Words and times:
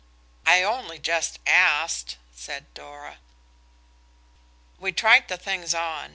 "I 0.47 0.63
only 0.63 0.97
just 0.97 1.37
asked," 1.45 2.17
said 2.33 2.73
Dora. 2.73 3.19
We 4.79 4.93
tried 4.93 5.27
the 5.27 5.37
things 5.37 5.75
on. 5.75 6.09